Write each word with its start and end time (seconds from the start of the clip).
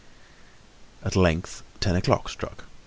At 1.03 1.15
length 1.15 1.61
ten 1.79 1.95
o'clock 1.95 2.27
struck. 2.27 2.63